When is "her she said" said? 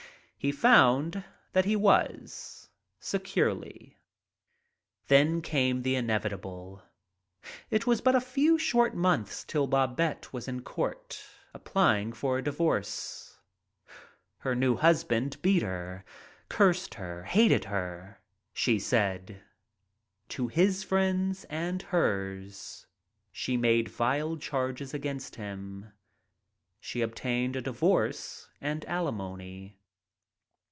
17.67-19.43